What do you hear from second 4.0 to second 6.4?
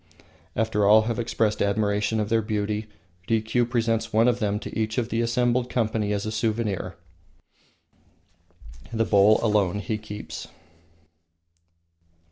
one of them to each of the assembled company as a